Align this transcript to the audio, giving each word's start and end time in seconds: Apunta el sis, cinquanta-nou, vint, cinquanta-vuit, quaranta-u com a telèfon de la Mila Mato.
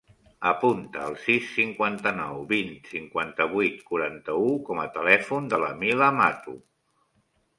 Apunta 0.51 1.01
el 1.09 1.17
sis, 1.23 1.49
cinquanta-nou, 1.57 2.39
vint, 2.53 2.71
cinquanta-vuit, 2.93 3.85
quaranta-u 3.91 4.49
com 4.71 4.83
a 4.85 4.89
telèfon 4.97 5.51
de 5.55 5.63
la 5.65 5.71
Mila 5.83 6.11
Mato. 6.23 6.57